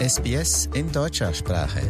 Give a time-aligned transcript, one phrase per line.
[0.00, 1.82] SBS in deutscher Sprache.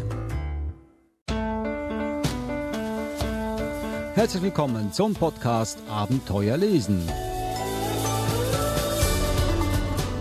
[4.15, 7.09] Herzlich willkommen zum Podcast Abenteuer lesen.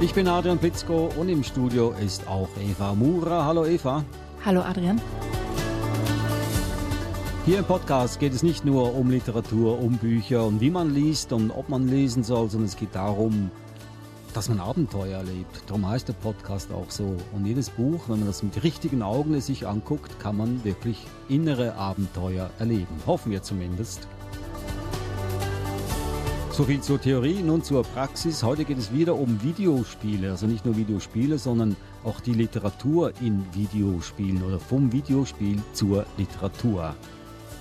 [0.02, 3.46] Ich bin Adrian Pitzko und im Studio ist auch Eva Mura.
[3.46, 4.06] Hallo Eva.
[4.46, 5.02] Hallo Adrian.
[7.48, 11.34] Hier im Podcast geht es nicht nur um Literatur, um Bücher und wie man liest
[11.34, 13.50] und ob man lesen soll, sondern es geht darum,
[14.34, 15.64] dass man Abenteuer erlebt.
[15.68, 17.16] Darum heißt der Podcast auch so.
[17.34, 21.76] Und jedes Buch, wenn man das mit richtigen Augen sich anguckt, kann man wirklich innere
[21.76, 22.88] Abenteuer erleben.
[23.06, 24.08] Hoffen wir zumindest.
[26.52, 28.44] So viel zur Theorie, nun zur Praxis.
[28.44, 33.46] Heute geht es wieder um Videospiele, also nicht nur Videospiele, sondern auch die Literatur in
[33.54, 36.96] Videospielen oder vom Videospiel zur Literatur.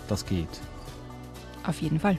[0.09, 0.49] Das geht.
[1.65, 2.19] Auf jeden Fall.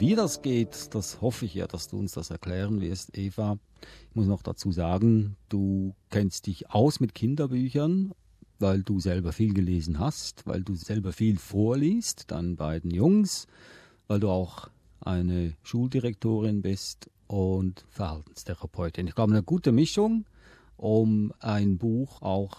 [0.00, 3.58] Wie das geht, das hoffe ich ja, dass du uns das erklären wirst, Eva.
[4.10, 8.12] Ich muss noch dazu sagen, du kennst dich aus mit Kinderbüchern,
[8.58, 13.46] weil du selber viel gelesen hast, weil du selber viel vorliest, deinen beiden Jungs,
[14.08, 14.68] weil du auch
[15.00, 19.06] eine Schuldirektorin bist und Verhaltenstherapeutin.
[19.06, 20.24] Ich glaube, eine gute Mischung,
[20.76, 22.58] um ein Buch auch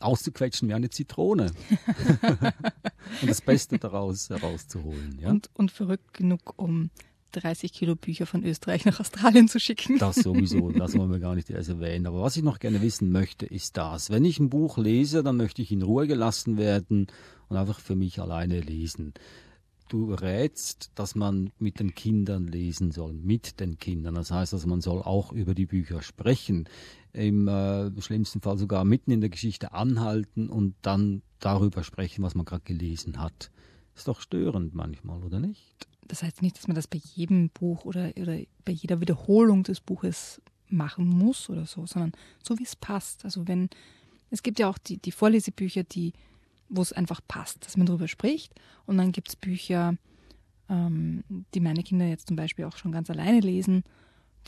[0.00, 1.52] auszuquetschen wie eine Zitrone
[3.22, 5.18] und das Beste daraus herauszuholen.
[5.20, 5.30] Ja?
[5.30, 6.90] Und, und verrückt genug, um
[7.32, 9.98] 30 Kilo Bücher von Österreich nach Australien zu schicken.
[9.98, 12.06] Das sowieso, das wollen wir gar nicht erst erwähnen.
[12.06, 14.10] Aber was ich noch gerne wissen möchte, ist das.
[14.10, 17.08] Wenn ich ein Buch lese, dann möchte ich in Ruhe gelassen werden
[17.48, 19.12] und einfach für mich alleine lesen
[19.88, 24.14] du rätst, dass man mit den Kindern lesen soll, mit den Kindern.
[24.14, 26.68] Das heißt, dass man soll auch über die Bücher sprechen,
[27.12, 32.34] im äh, schlimmsten Fall sogar mitten in der Geschichte anhalten und dann darüber sprechen, was
[32.34, 33.50] man gerade gelesen hat.
[33.94, 35.88] Ist doch störend manchmal, oder nicht?
[36.06, 39.80] Das heißt nicht, dass man das bei jedem Buch oder, oder bei jeder Wiederholung des
[39.80, 42.12] Buches machen muss oder so, sondern
[42.42, 43.24] so wie es passt.
[43.24, 43.70] Also wenn
[44.30, 46.12] es gibt ja auch die, die Vorlesebücher, die
[46.68, 48.54] wo es einfach passt, dass man darüber spricht.
[48.86, 49.96] Und dann gibt es Bücher,
[50.68, 53.84] ähm, die meine Kinder jetzt zum Beispiel auch schon ganz alleine lesen,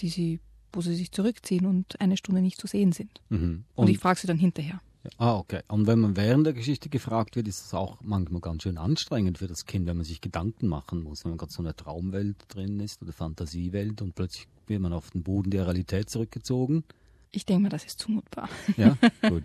[0.01, 0.41] die sie,
[0.73, 3.21] wo sie sich zurückziehen und eine Stunde nicht zu sehen sind.
[3.29, 3.65] Mhm.
[3.75, 4.81] Und, und, ich frage sie dann hinterher.
[5.17, 5.63] Ah, okay.
[5.69, 9.39] Und wenn man während der Geschichte gefragt wird, ist es auch manchmal ganz schön anstrengend
[9.39, 12.37] für das Kind, wenn man sich Gedanken machen muss, wenn man gerade so eine Traumwelt
[12.49, 16.85] drin ist oder Fantasiewelt und plötzlich wird man auf den Boden der Realität zurückgezogen.
[17.31, 18.49] Ich denke mal, das ist zumutbar.
[18.77, 18.97] Ja,
[19.29, 19.43] gut.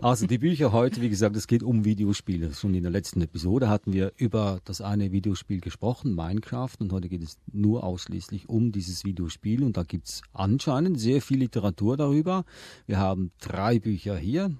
[0.00, 2.54] Also die Bücher heute, wie gesagt, es geht um Videospiele.
[2.54, 7.08] Schon in der letzten Episode hatten wir über das eine Videospiel gesprochen, Minecraft, und heute
[7.08, 9.62] geht es nur ausschließlich um dieses Videospiel.
[9.62, 12.44] Und da gibt es anscheinend sehr viel Literatur darüber.
[12.86, 14.54] Wir haben drei Bücher hier.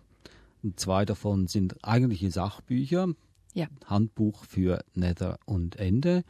[0.62, 3.08] Und zwei davon sind eigentliche Sachbücher.
[3.54, 3.68] Ja.
[3.86, 6.22] Handbuch für Nether und Ende.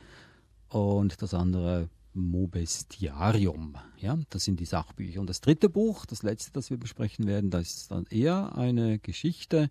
[0.69, 1.89] Und das andere
[2.19, 3.77] Mobestiarium.
[3.99, 5.21] Ja, das sind die Sachbücher.
[5.21, 8.99] Und das dritte Buch, das letzte, das wir besprechen werden, das ist dann eher eine
[8.99, 9.71] Geschichte.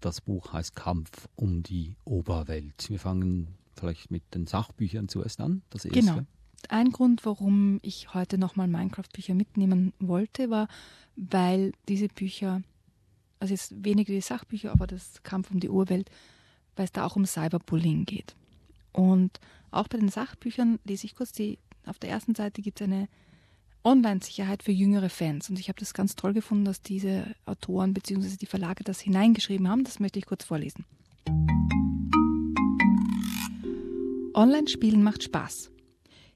[0.00, 2.88] Das Buch heißt Kampf um die Oberwelt.
[2.88, 5.62] Wir fangen vielleicht mit den Sachbüchern zuerst an.
[5.70, 6.00] Das erste.
[6.00, 6.20] Genau.
[6.68, 10.68] Ein Grund, warum ich heute nochmal Minecraft-Bücher mitnehmen wollte, war,
[11.16, 12.62] weil diese Bücher,
[13.38, 16.10] also jetzt weniger die Sachbücher, aber das Kampf um die Urwelt,
[16.76, 18.34] weil es da auch um Cyberbullying geht.
[18.92, 19.40] Und
[19.76, 23.08] auch bei den Sachbüchern lese ich kurz die, auf der ersten Seite gibt es eine
[23.84, 25.50] Online-Sicherheit für jüngere Fans.
[25.50, 28.36] Und ich habe das ganz toll gefunden, dass diese Autoren bzw.
[28.36, 29.84] die Verlage das hineingeschrieben haben.
[29.84, 30.86] Das möchte ich kurz vorlesen.
[34.32, 35.70] Online-Spielen macht Spaß.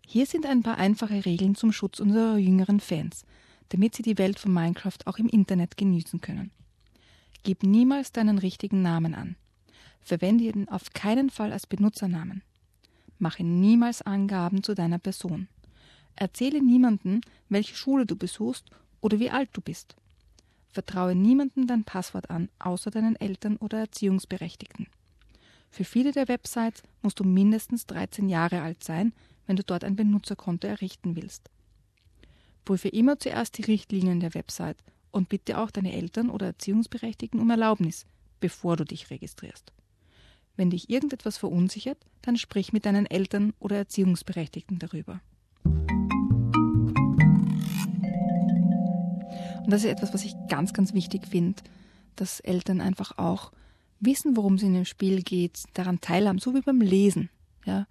[0.07, 3.25] Hier sind ein paar einfache Regeln zum Schutz unserer jüngeren Fans,
[3.71, 6.51] damit sie die Welt von Minecraft auch im Internet genießen können.
[7.43, 9.37] Gib niemals deinen richtigen Namen an.
[10.01, 12.43] Verwende ihn auf keinen Fall als Benutzernamen.
[13.19, 15.49] Mache niemals Angaben zu deiner Person.
[16.17, 18.71] Erzähle niemanden, welche Schule du besuchst
[19.01, 19.97] oder wie alt du bist.
[20.71, 24.87] Vertraue niemandem dein Passwort an, außer deinen Eltern oder Erziehungsberechtigten.
[25.71, 29.13] Für viele der Websites musst du mindestens 13 Jahre alt sein,
[29.47, 31.51] wenn du dort ein Benutzerkonto errichten willst.
[32.65, 34.77] Prüfe immer zuerst die Richtlinien der Website
[35.11, 38.07] und bitte auch deine Eltern oder Erziehungsberechtigten um Erlaubnis,
[38.41, 39.73] bevor du dich registrierst.
[40.59, 45.21] Wenn dich irgendetwas verunsichert, dann sprich mit deinen Eltern oder Erziehungsberechtigten darüber.
[49.63, 51.63] Und das ist etwas, was ich ganz, ganz wichtig finde,
[52.17, 53.53] dass Eltern einfach auch
[54.01, 57.31] wissen, worum es in dem Spiel geht, daran teilhaben, so wie beim Lesen.
[57.65, 57.87] Ja,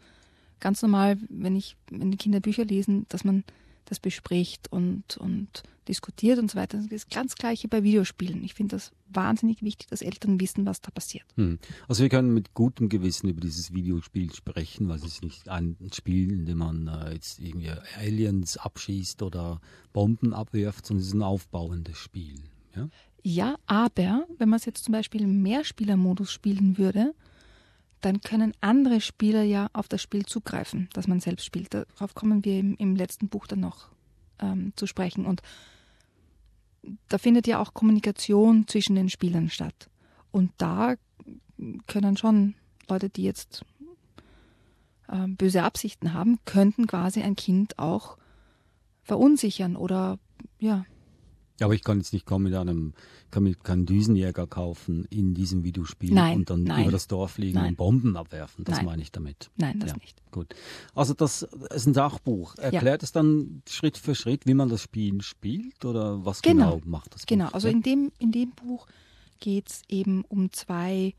[0.60, 3.46] ganz normal, wenn ich, wenn die Kinder Bücher lesen, dass man
[3.86, 6.78] das bespricht und, und diskutiert und so weiter.
[6.78, 8.44] Das ist ganz gleiche bei Videospielen.
[8.44, 11.26] Ich finde das wahnsinnig wichtig, dass Eltern wissen, was da passiert.
[11.36, 11.60] Hm.
[11.88, 15.78] Also wir können mit gutem Gewissen über dieses Videospiel sprechen, weil es ist nicht ein
[15.94, 19.62] Spiel, in dem man äh, jetzt irgendwie Aliens abschießt oder
[19.94, 22.40] Bomben abwirft, sondern es ist ein aufbauendes Spiel.
[22.76, 22.90] Ja,
[23.24, 27.14] ja aber wenn man es jetzt zum Beispiel im Mehrspielermodus spielen würde,
[28.02, 31.74] dann können andere Spieler ja auf das Spiel zugreifen, das man selbst spielt.
[31.74, 33.90] Darauf kommen wir im, im letzten Buch dann noch
[34.40, 35.26] ähm, zu sprechen.
[35.26, 35.42] Und
[37.10, 39.90] da findet ja auch Kommunikation zwischen den Spielern statt.
[40.32, 40.96] Und da
[41.88, 42.56] können schon
[42.88, 43.66] Leute, die jetzt
[45.08, 48.18] äh, böse Absichten haben, könnten quasi ein Kind auch
[49.04, 50.20] verunsichern oder
[50.60, 50.86] ja, ja,
[51.62, 52.94] aber ich kann jetzt nicht kommen mit einem,
[53.32, 57.32] kann mir keinen Düsenjäger kaufen in diesem Videospiel nein, und dann nein, über das Dorf
[57.32, 57.70] fliegen nein.
[57.70, 58.64] und Bomben abwerfen.
[58.64, 59.50] Das meine ich damit.
[59.58, 60.22] nein, das ja, nicht.
[60.32, 60.54] Gut.
[60.94, 62.56] Also das ist ein Sachbuch.
[62.58, 66.82] Erklärt es dann Schritt für Schritt, wie man das Spiel spielt oder was genau, Genau.
[66.86, 67.28] macht das Buch?
[67.28, 67.74] Genau, also ja?
[67.74, 68.88] in dem, in dem Buch
[69.40, 71.14] geht es eben um zwei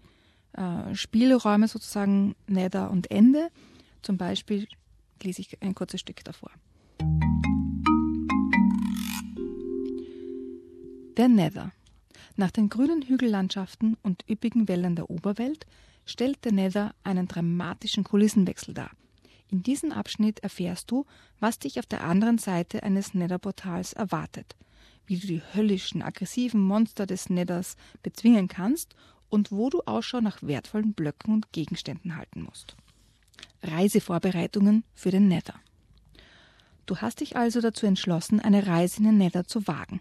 [0.52, 3.48] äh, Spielräume sozusagen, Nether und Ende.
[4.02, 4.68] Zum Beispiel
[5.22, 6.50] lese ich ein kurzes Stück davor.
[11.18, 11.72] Der Nether.
[12.36, 15.66] Nach den grünen Hügellandschaften und üppigen Wäldern der Oberwelt
[16.06, 18.92] stellt der Nether einen dramatischen Kulissenwechsel dar.
[19.50, 21.06] In diesem Abschnitt erfährst du,
[21.40, 24.54] was dich auf der anderen Seite eines Nether-Portals erwartet,
[25.06, 27.74] wie du die höllischen, aggressiven Monster des Nethers
[28.04, 28.94] bezwingen kannst
[29.28, 32.76] und wo du Ausschau nach wertvollen Blöcken und Gegenständen halten musst.
[33.64, 35.58] Reisevorbereitungen für den Nether.
[36.86, 40.00] Du hast dich also dazu entschlossen, eine Reise in den Nether zu wagen.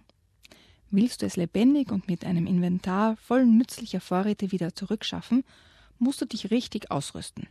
[0.90, 5.44] Willst du es lebendig und mit einem Inventar voll nützlicher Vorräte wieder zurückschaffen,
[6.00, 7.48] musst du dich richtig ausrüsten.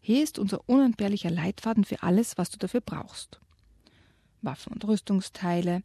[0.00, 3.40] Hier ist unser unentbehrlicher Leitfaden für alles, was du dafür brauchst.
[4.42, 5.82] Waffen und Rüstungsteile,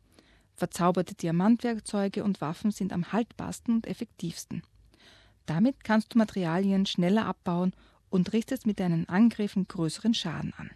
[0.55, 4.63] verzauberte Diamantwerkzeuge und Waffen sind am haltbarsten und effektivsten.
[5.45, 7.73] Damit kannst du Materialien schneller abbauen
[8.09, 10.71] und richtest mit deinen Angriffen größeren Schaden an.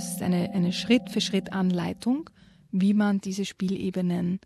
[0.00, 2.30] Es ist eine, eine Schritt-für-Schritt-Anleitung,
[2.72, 4.40] wie man diese Spielebenen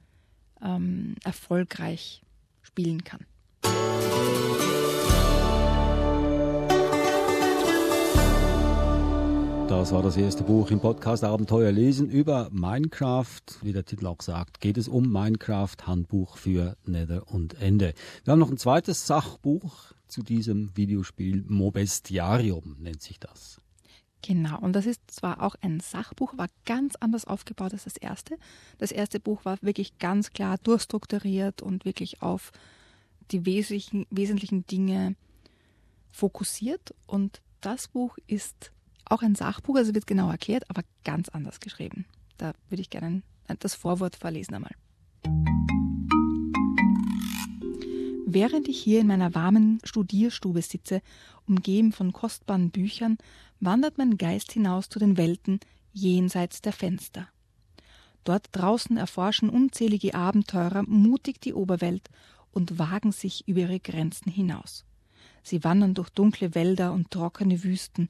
[0.60, 2.24] ähm, erfolgreich
[2.60, 3.20] spielen kann.
[9.68, 13.42] Das war das erste Buch im Podcast Abenteuer lesen über Minecraft.
[13.62, 17.94] Wie der Titel auch sagt, geht es um Minecraft Handbuch für Nether und Ende.
[18.24, 21.44] Wir haben noch ein zweites Sachbuch zu diesem Videospiel.
[21.46, 23.60] Mobestiarium nennt sich das.
[24.26, 28.38] Genau, und das ist zwar auch ein Sachbuch, war ganz anders aufgebaut als das erste.
[28.78, 32.50] Das erste Buch war wirklich ganz klar durchstrukturiert und wirklich auf
[33.30, 35.14] die wesentlichen, wesentlichen Dinge
[36.10, 36.94] fokussiert.
[37.06, 38.72] Und das Buch ist
[39.04, 42.06] auch ein Sachbuch, also wird genau erklärt, aber ganz anders geschrieben.
[42.38, 43.20] Da würde ich gerne
[43.58, 45.53] das Vorwort verlesen einmal.
[48.34, 51.02] Während ich hier in meiner warmen Studierstube sitze,
[51.46, 53.16] umgeben von kostbaren Büchern,
[53.60, 55.60] wandert mein Geist hinaus zu den Welten
[55.92, 57.28] jenseits der Fenster.
[58.24, 62.10] Dort draußen erforschen unzählige Abenteurer mutig die Oberwelt
[62.50, 64.84] und wagen sich über ihre Grenzen hinaus.
[65.44, 68.08] Sie wandern durch dunkle Wälder und trockene Wüsten,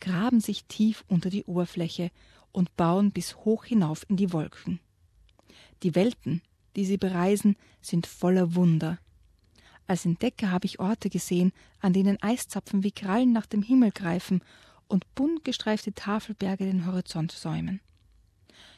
[0.00, 2.10] graben sich tief unter die Oberfläche
[2.50, 4.80] und bauen bis hoch hinauf in die Wolken.
[5.82, 6.40] Die Welten,
[6.76, 8.98] die sie bereisen, sind voller Wunder.
[9.86, 14.42] Als Entdecker habe ich Orte gesehen, an denen Eiszapfen wie Krallen nach dem Himmel greifen
[14.88, 17.80] und bunt gestreifte Tafelberge den Horizont säumen.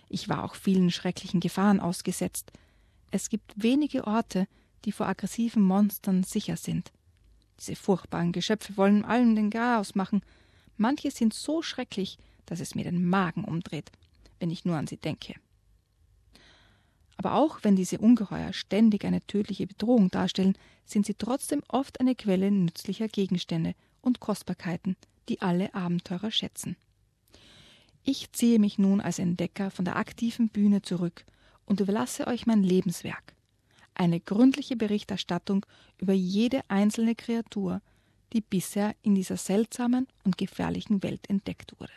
[0.08, 2.52] Ich war auch vielen schrecklichen Gefahren ausgesetzt.
[3.10, 4.46] Es gibt wenige Orte,
[4.84, 6.92] die vor aggressiven Monstern sicher sind.
[7.58, 10.22] Diese furchtbaren Geschöpfe wollen allen den Chaos machen.
[10.76, 13.90] Manche sind so schrecklich, dass es mir den Magen umdreht,
[14.38, 15.34] wenn ich nur an sie denke.
[17.18, 20.56] Aber auch wenn diese Ungeheuer ständig eine tödliche Bedrohung darstellen,
[20.86, 24.96] sind sie trotzdem oft eine Quelle nützlicher Gegenstände und Kostbarkeiten,
[25.28, 26.76] die alle Abenteurer schätzen.
[28.04, 31.24] Ich ziehe mich nun als Entdecker von der aktiven Bühne zurück
[31.66, 33.34] und überlasse euch mein Lebenswerk,
[33.94, 35.66] eine gründliche Berichterstattung
[35.98, 37.82] über jede einzelne Kreatur,
[38.32, 41.92] die bisher in dieser seltsamen und gefährlichen Welt entdeckt wurde.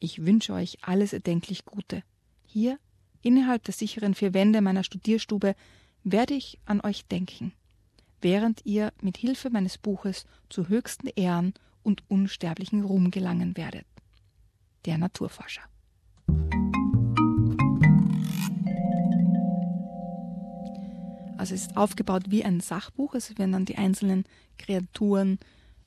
[0.00, 2.02] Ich wünsche euch alles erdenklich Gute.
[2.46, 2.78] Hier,
[3.22, 5.54] innerhalb der sicheren vier Wände meiner Studierstube,
[6.04, 7.52] werde ich an euch denken,
[8.20, 13.86] während ihr mit Hilfe meines Buches zu höchsten Ehren und unsterblichen Ruhm gelangen werdet.
[14.84, 15.62] Der Naturforscher.
[21.38, 23.14] Also es ist aufgebaut wie ein Sachbuch.
[23.14, 24.24] Es werden dann die einzelnen
[24.58, 25.38] Kreaturen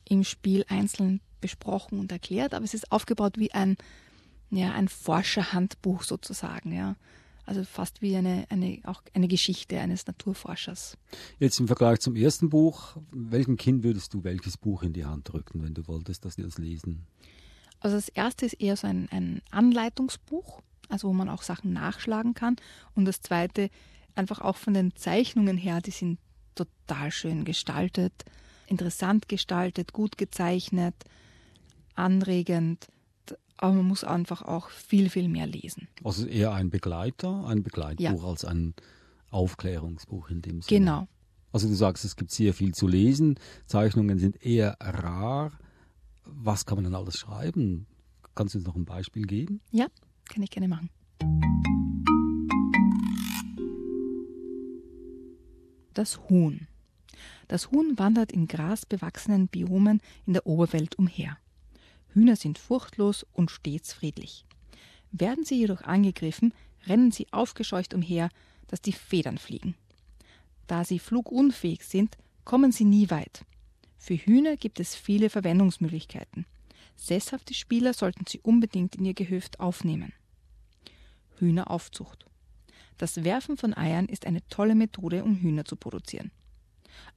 [0.07, 3.77] im Spiel einzeln besprochen und erklärt, aber es ist aufgebaut wie ein
[4.51, 6.95] ja, ein Forscherhandbuch sozusagen, ja.
[7.45, 10.97] Also fast wie eine, eine, auch eine Geschichte eines Naturforschers.
[11.39, 15.33] Jetzt im Vergleich zum ersten Buch, welchem Kind würdest du welches Buch in die Hand
[15.33, 17.07] drücken, wenn du wolltest, dass sie das lesen?
[17.79, 22.35] Also das erste ist eher so ein, ein Anleitungsbuch, also wo man auch Sachen nachschlagen
[22.35, 22.57] kann.
[22.93, 23.71] Und das zweite
[24.13, 26.19] einfach auch von den Zeichnungen her, die sind
[26.53, 28.13] total schön gestaltet,
[28.67, 30.93] interessant gestaltet, gut gezeichnet,
[31.95, 32.87] anregend
[33.61, 35.89] aber man muss einfach auch viel, viel mehr lesen.
[36.03, 38.29] Also eher ein Begleiter, ein Begleitbuch ja.
[38.29, 38.73] als ein
[39.31, 40.79] Aufklärungsbuch in dem Sinne.
[40.79, 41.07] Genau.
[41.51, 45.51] Also du sagst, es gibt sehr viel zu lesen, Zeichnungen sind eher rar.
[46.23, 47.87] Was kann man denn alles schreiben?
[48.35, 49.59] Kannst du uns noch ein Beispiel geben?
[49.71, 49.87] Ja,
[50.29, 50.89] kann ich gerne machen.
[55.93, 56.67] Das Huhn.
[57.49, 61.37] Das Huhn wandert in grasbewachsenen Biomen in der Oberwelt umher.
[62.13, 64.45] Hühner sind furchtlos und stets friedlich.
[65.11, 66.53] Werden sie jedoch angegriffen,
[66.87, 68.29] rennen sie aufgescheucht umher,
[68.67, 69.75] dass die Federn fliegen.
[70.67, 73.45] Da sie flugunfähig sind, kommen sie nie weit.
[73.97, 76.45] Für Hühner gibt es viele Verwendungsmöglichkeiten.
[76.95, 80.13] Sesshafte Spieler sollten sie unbedingt in ihr Gehöft aufnehmen.
[81.37, 82.25] Hühneraufzucht.
[82.97, 86.31] Das Werfen von Eiern ist eine tolle Methode, um Hühner zu produzieren.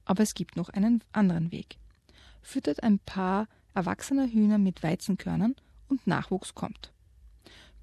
[0.05, 1.77] Aber es gibt noch einen anderen Weg.
[2.41, 5.55] Füttert ein paar erwachsener Hühner mit Weizenkörnern
[5.87, 6.91] und Nachwuchs kommt.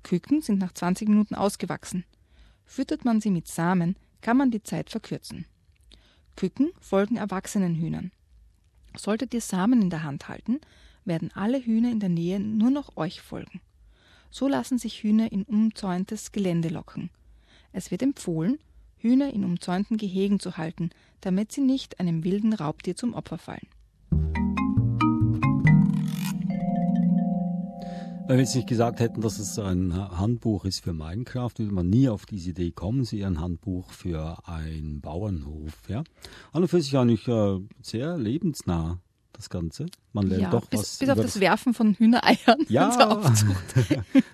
[0.02, 2.04] Küken sind nach 20 Minuten ausgewachsen.
[2.64, 5.46] Füttert man sie mit Samen, kann man die Zeit verkürzen.
[6.36, 8.12] Küken folgen erwachsenen Hühnern.
[8.96, 10.60] Solltet ihr Samen in der Hand halten,
[11.04, 13.60] werden alle Hühner in der Nähe nur noch euch folgen.
[14.30, 17.10] So lassen sich Hühner in umzäuntes Gelände locken.
[17.72, 18.58] Es wird empfohlen,
[18.98, 24.49] Hühner in umzäunten Gehegen zu halten, damit sie nicht einem wilden Raubtier zum Opfer fallen.
[28.30, 32.08] Wenn jetzt nicht gesagt hätten, dass es ein Handbuch ist für Minecraft, würde man nie
[32.08, 33.04] auf diese Idee kommen.
[33.04, 35.72] Sie ein Handbuch für einen Bauernhof.
[35.88, 36.04] Ja?
[36.52, 39.00] An und für sich eigentlich äh, sehr lebensnah
[39.32, 39.86] das Ganze.
[40.12, 40.98] Man lernt ja, doch bis, was.
[40.98, 42.38] Bis auf das, das Werfen von Hühnereiern.
[42.68, 43.20] Ja,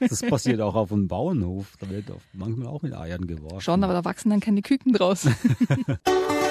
[0.01, 1.79] das passiert auch auf einem Bauernhof.
[1.81, 3.63] Da wird manchmal auch mit Eiern geworfen.
[3.63, 5.27] Schon, aber da wachsen dann keine Küken draus.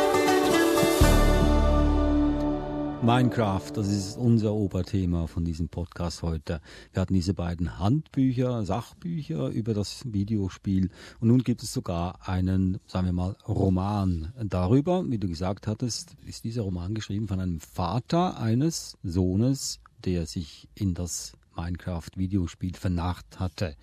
[3.05, 6.59] Minecraft, das ist unser Oberthema von diesem Podcast heute.
[6.91, 12.79] Wir hatten diese beiden Handbücher, Sachbücher über das Videospiel und nun gibt es sogar einen,
[12.87, 15.07] sagen wir mal, Roman darüber.
[15.07, 20.67] Wie du gesagt hattest, ist dieser Roman geschrieben von einem Vater eines Sohnes, der sich
[20.73, 23.75] in das Minecraft-Videospiel vernarrt hatte.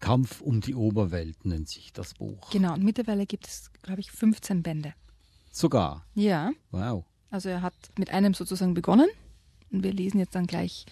[0.00, 2.50] Kampf um die Oberwelt nennt sich das Buch.
[2.50, 4.92] Genau, und mittlerweile gibt es, glaube ich, 15 Bände.
[5.50, 6.04] Sogar?
[6.14, 6.50] Ja.
[6.72, 7.06] Wow.
[7.34, 9.08] Also er hat mit einem sozusagen begonnen
[9.72, 10.86] und wir lesen jetzt dann gleich,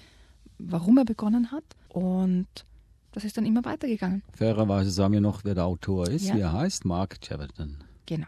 [0.58, 2.48] warum er begonnen hat und
[3.12, 4.24] das ist dann immer weitergegangen.
[4.34, 6.34] Fairerweise sagen wir noch, wer der Autor ist, ja.
[6.34, 7.84] wie er heißt, Mark Cheverton.
[8.06, 8.26] Genau.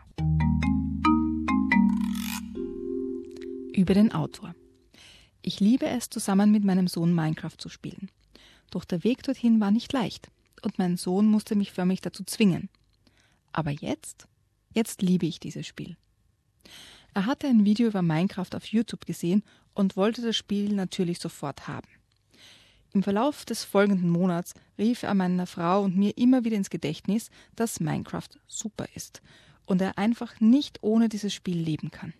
[3.72, 4.54] Über den Autor.
[5.42, 8.10] Ich liebe es, zusammen mit meinem Sohn Minecraft zu spielen.
[8.70, 10.30] Doch der Weg dorthin war nicht leicht
[10.62, 12.68] und mein Sohn musste mich förmlich dazu zwingen.
[13.50, 14.28] Aber jetzt,
[14.72, 15.96] jetzt liebe ich dieses Spiel.
[17.14, 21.68] Er hatte ein Video über Minecraft auf YouTube gesehen und wollte das Spiel natürlich sofort
[21.68, 21.86] haben.
[22.92, 27.30] Im Verlauf des folgenden Monats rief er meiner Frau und mir immer wieder ins Gedächtnis,
[27.54, 29.22] dass Minecraft super ist
[29.64, 32.14] und er einfach nicht ohne dieses Spiel leben kann.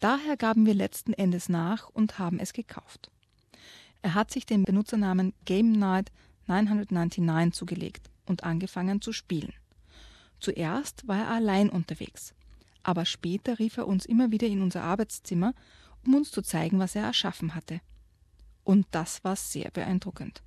[0.00, 3.10] Daher gaben wir letzten Endes nach und haben es gekauft.
[4.00, 6.10] Er hat sich den Benutzernamen Game Night
[6.46, 9.52] 999 zugelegt und angefangen zu spielen.
[10.40, 12.34] Zuerst war er allein unterwegs
[12.82, 15.54] aber später rief er uns immer wieder in unser Arbeitszimmer,
[16.06, 17.80] um uns zu zeigen, was er erschaffen hatte.
[18.64, 20.42] Und das war sehr beeindruckend.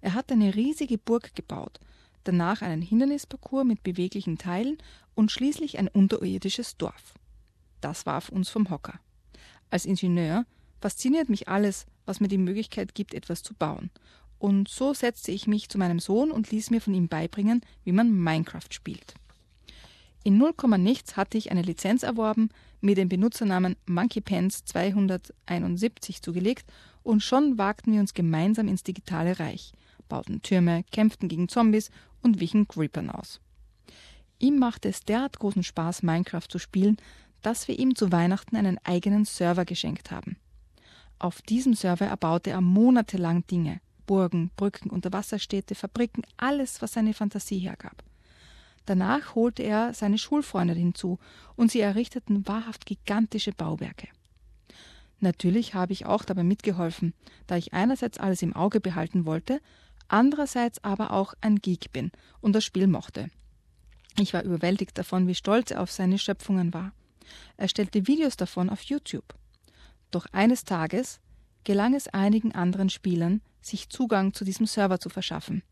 [0.00, 1.80] Er hat eine riesige Burg gebaut,
[2.24, 4.78] danach einen Hindernisparcours mit beweglichen Teilen
[5.14, 7.14] und schließlich ein unterirdisches Dorf.
[7.80, 9.00] Das warf uns vom Hocker.
[9.70, 10.46] Als Ingenieur
[10.80, 13.90] fasziniert mich alles, was mir die Möglichkeit gibt, etwas zu bauen.
[14.38, 17.92] Und so setzte ich mich zu meinem Sohn und ließ mir von ihm beibringen, wie
[17.92, 19.14] man Minecraft spielt.
[20.28, 22.50] In 0, nichts hatte ich eine Lizenz erworben,
[22.82, 26.70] mir den Benutzernamen MonkeyPants 271 zugelegt
[27.02, 29.72] und schon wagten wir uns gemeinsam ins digitale Reich,
[30.06, 33.40] bauten Türme, kämpften gegen Zombies und wichen Creepern aus.
[34.38, 36.98] Ihm machte es derart großen Spaß, Minecraft zu spielen,
[37.40, 40.36] dass wir ihm zu Weihnachten einen eigenen Server geschenkt haben.
[41.18, 47.60] Auf diesem Server erbaute er monatelang Dinge, Burgen, Brücken, Unterwasserstädte, Fabriken, alles, was seine Fantasie
[47.60, 48.04] hergab.
[48.88, 51.18] Danach holte er seine Schulfreunde hinzu
[51.56, 54.08] und sie errichteten wahrhaft gigantische Bauwerke.
[55.20, 57.12] Natürlich habe ich auch dabei mitgeholfen,
[57.46, 59.60] da ich einerseits alles im Auge behalten wollte,
[60.08, 63.28] andererseits aber auch ein Geek bin und das Spiel mochte.
[64.18, 66.92] Ich war überwältigt davon, wie stolz er auf seine Schöpfungen war.
[67.58, 69.34] Er stellte Videos davon auf YouTube.
[70.10, 71.20] Doch eines Tages
[71.64, 75.62] gelang es einigen anderen Spielern, sich Zugang zu diesem Server zu verschaffen.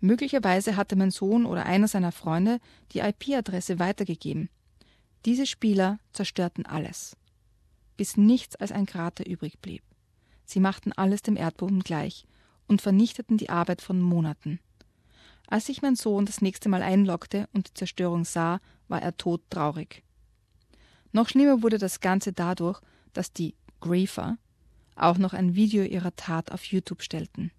[0.00, 2.58] Möglicherweise hatte mein Sohn oder einer seiner Freunde
[2.92, 4.50] die IP-Adresse weitergegeben.
[5.24, 7.16] Diese Spieler zerstörten alles,
[7.96, 9.82] bis nichts als ein Krater übrig blieb.
[10.44, 12.26] Sie machten alles dem Erdboden gleich
[12.68, 14.60] und vernichteten die Arbeit von Monaten.
[15.48, 20.02] Als sich mein Sohn das nächste Mal einloggte und die Zerstörung sah, war er todtraurig.
[21.12, 22.80] Noch schlimmer wurde das Ganze dadurch,
[23.12, 24.38] dass die Griefer
[24.96, 27.52] auch noch ein Video ihrer Tat auf YouTube stellten.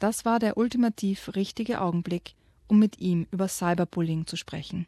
[0.00, 2.34] Das war der ultimativ richtige Augenblick,
[2.68, 4.86] um mit ihm über Cyberbullying zu sprechen.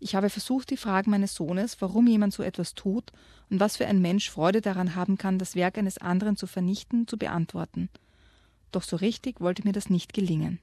[0.00, 3.12] Ich habe versucht, die Fragen meines Sohnes, warum jemand so etwas tut
[3.48, 7.06] und was für ein Mensch Freude daran haben kann, das Werk eines anderen zu vernichten,
[7.06, 7.90] zu beantworten.
[8.72, 10.58] Doch so richtig wollte mir das nicht gelingen.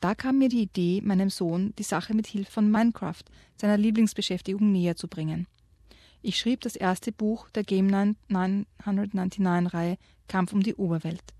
[0.00, 3.22] Da kam mir die Idee, meinem Sohn die Sache mit Hilfe von Minecraft,
[3.56, 5.46] seiner Lieblingsbeschäftigung, näher zu bringen.
[6.20, 7.88] Ich schrieb das erste Buch der Game
[8.28, 9.96] 999-Reihe
[10.28, 11.33] Kampf um die Oberwelt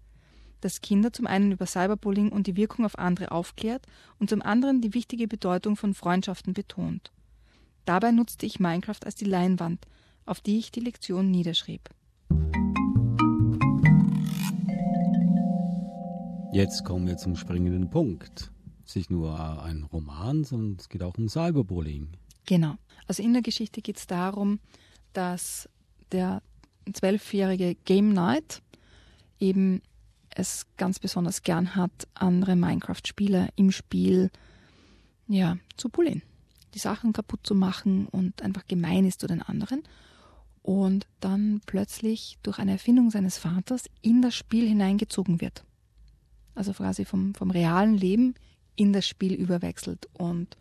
[0.65, 3.87] das Kinder zum einen über Cyberbullying und die Wirkung auf andere aufklärt
[4.19, 7.13] und zum anderen die wichtige Bedeutung von Freundschaften betont.
[7.85, 9.87] Dabei nutzte ich Minecraft als die Leinwand,
[10.25, 11.91] auf die ich die Lektion niederschrieb.
[16.51, 18.51] Jetzt kommen wir zum springenden Punkt.
[18.85, 22.09] Es ist nicht nur ein Roman, sondern es geht auch um Cyberbullying.
[22.47, 22.77] Genau.
[23.07, 24.61] Also in der Geschichte geht es darum,
[25.13, 25.69] dass
[26.13, 26.43] der
[26.91, 28.63] zwölfjährige Game Knight
[29.41, 29.83] eben
[30.35, 34.31] es ganz besonders gern hat, andere Minecraft-Spieler im Spiel
[35.27, 36.23] ja, zu bullen,
[36.75, 39.83] die Sachen kaputt zu machen und einfach gemein ist zu den anderen.
[40.63, 45.65] Und dann plötzlich durch eine Erfindung seines Vaters in das Spiel hineingezogen wird.
[46.55, 48.35] Also quasi vom, vom realen Leben
[48.77, 50.57] in das Spiel überwechselt und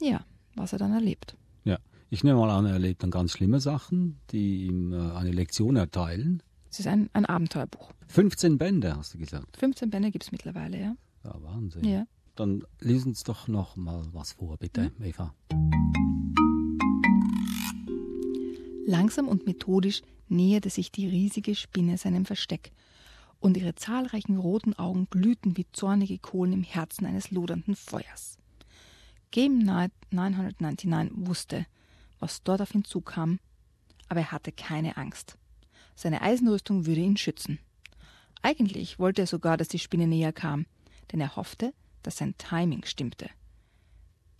[0.00, 1.36] ja, was er dann erlebt.
[1.64, 1.78] Ja,
[2.10, 5.76] ich nehme mal an, er erlebt dann ganz schlimme Sachen, die ihm äh, eine Lektion
[5.76, 6.42] erteilen.
[6.74, 7.92] Es ist ein, ein Abenteuerbuch.
[8.08, 9.58] 15 Bände, hast du gesagt.
[9.58, 10.96] 15 Bände gibt es mittlerweile, ja.
[11.22, 11.84] Ja, Wahnsinn.
[11.84, 12.04] Ja.
[12.34, 15.04] Dann lesen uns doch noch mal was vor, bitte, mhm.
[15.04, 15.32] Eva.
[18.88, 22.72] Langsam und methodisch näherte sich die riesige Spinne seinem Versteck,
[23.38, 28.36] und ihre zahlreichen roten Augen glühten wie zornige Kohlen im Herzen eines lodernden Feuers.
[29.30, 31.66] Game Night 999 wusste,
[32.18, 33.38] was dort auf ihn zukam,
[34.08, 35.38] aber er hatte keine Angst.
[35.94, 37.58] Seine Eisenrüstung würde ihn schützen.
[38.42, 40.66] Eigentlich wollte er sogar, dass die Spinne näher kam,
[41.12, 43.30] denn er hoffte, dass sein Timing stimmte.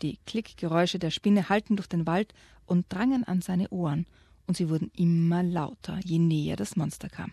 [0.03, 2.35] Die Klickgeräusche der Spinne hallten durch den Wald
[2.67, 4.07] und drangen an seine Ohren,
[4.47, 7.33] und sie wurden immer lauter, je näher das Monster kam.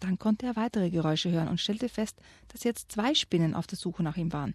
[0.00, 3.78] Dann konnte er weitere Geräusche hören und stellte fest, dass jetzt zwei Spinnen auf der
[3.78, 4.54] Suche nach ihm waren.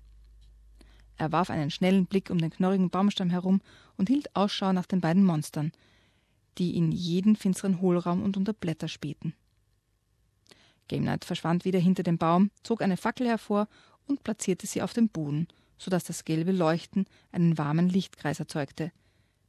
[1.16, 3.62] Er warf einen schnellen Blick um den knorrigen Baumstamm herum
[3.96, 5.72] und hielt Ausschau nach den beiden Monstern,
[6.58, 9.34] die in jeden finsteren Hohlraum und unter Blätter spähten.
[10.88, 13.68] Game Night verschwand wieder hinter dem Baum, zog eine Fackel hervor
[14.08, 18.92] und platzierte sie auf dem Boden, so dass das gelbe Leuchten einen warmen Lichtkreis erzeugte,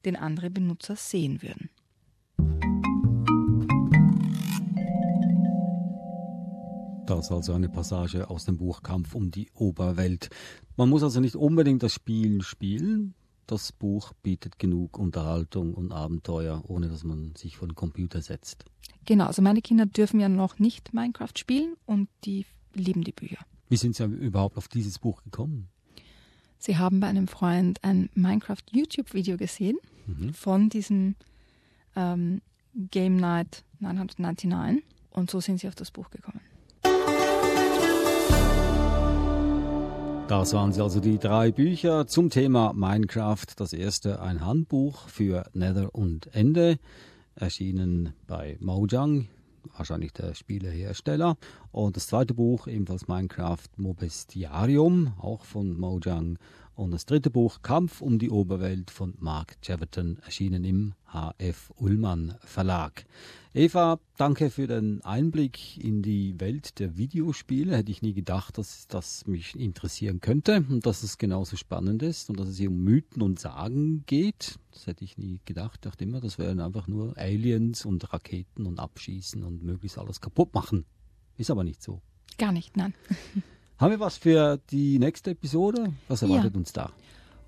[0.04, 1.70] den andere Benutzer sehen würden.
[7.06, 10.28] Das also eine Passage aus dem Buch Kampf um die Oberwelt.
[10.76, 13.14] Man muss also nicht unbedingt das Spiel spielen,
[13.50, 18.64] das Buch bietet genug Unterhaltung und Abenteuer, ohne dass man sich vor den Computer setzt.
[19.04, 23.38] Genau, also meine Kinder dürfen ja noch nicht Minecraft spielen und die lieben die Bücher.
[23.68, 25.68] Wie sind Sie überhaupt auf dieses Buch gekommen?
[26.58, 30.34] Sie haben bei einem Freund ein Minecraft-YouTube-Video gesehen mhm.
[30.34, 31.14] von diesem
[31.96, 32.42] ähm,
[32.74, 36.40] Game Night 999 und so sind Sie auf das Buch gekommen.
[40.28, 43.46] Das waren sie also die drei Bücher zum Thema Minecraft.
[43.56, 46.78] Das erste ein Handbuch für Nether und Ende,
[47.34, 49.28] erschienen bei Mojang,
[49.74, 51.38] wahrscheinlich der Spielehersteller.
[51.72, 56.38] Und das zweite Buch, ebenfalls Minecraft Mobestiarium, auch von Mojang.
[56.78, 62.36] Und das dritte Buch, Kampf um die Oberwelt von Mark Cheverton, erschienen im HF Ullmann
[62.44, 63.04] Verlag.
[63.52, 67.76] Eva, danke für den Einblick in die Welt der Videospiele.
[67.76, 72.30] Hätte ich nie gedacht, dass das mich interessieren könnte und dass es genauso spannend ist
[72.30, 74.60] und dass es hier um Mythen und Sagen geht.
[74.70, 75.78] Das hätte ich nie gedacht.
[75.78, 80.20] Ich dachte immer, das wären einfach nur Aliens und Raketen und Abschießen und möglichst alles
[80.20, 80.84] kaputt machen.
[81.38, 82.02] Ist aber nicht so.
[82.38, 82.94] Gar nicht, nein.
[83.78, 85.92] Haben wir was für die nächste Episode?
[86.08, 86.58] Was erwartet ja.
[86.58, 86.90] uns da?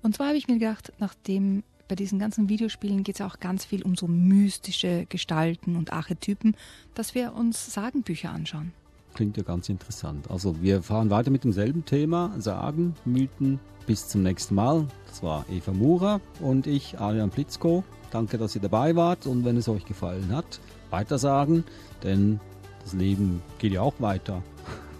[0.01, 3.65] Und zwar habe ich mir gedacht, nachdem bei diesen ganzen Videospielen geht es auch ganz
[3.65, 6.55] viel um so mystische Gestalten und Archetypen,
[6.95, 8.71] dass wir uns Sagenbücher anschauen.
[9.13, 10.31] klingt ja ganz interessant.
[10.31, 13.59] Also wir fahren weiter mit demselben Thema, Sagen, Mythen.
[13.85, 14.87] Bis zum nächsten Mal.
[15.07, 17.83] Das war Eva Mura und ich, Adrian Plitzko.
[18.11, 21.65] Danke, dass ihr dabei wart und wenn es euch gefallen hat, weitersagen,
[22.03, 22.39] denn
[22.83, 24.41] das Leben geht ja auch weiter.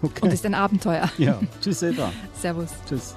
[0.12, 0.22] Okay.
[0.22, 1.08] Und ist ein Abenteuer.
[1.16, 1.38] Ja.
[1.60, 2.12] Tschüss, Eva.
[2.34, 2.70] Servus.
[2.88, 3.14] Tschüss.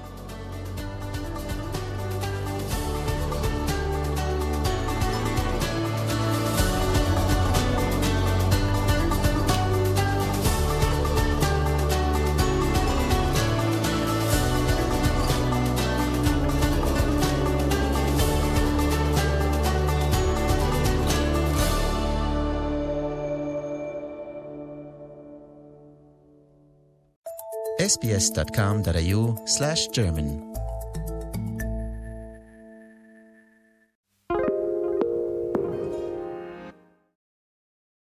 [27.96, 30.55] sbs.com.au slash German